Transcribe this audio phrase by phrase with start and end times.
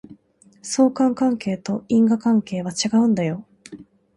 [0.63, 3.45] 相関関係と因果関係は違うんだよ